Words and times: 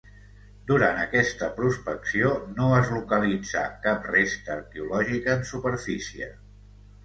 Durant 0.69 1.01
aquesta 1.03 1.49
prospecció 1.59 2.31
no 2.61 2.71
es 2.79 2.91
localitzà 2.95 3.63
cap 3.87 4.11
resta 4.17 4.55
arqueològica 4.59 5.39
en 5.41 5.49
superfície. 5.55 6.35